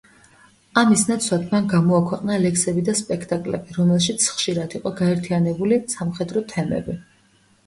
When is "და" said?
2.87-2.95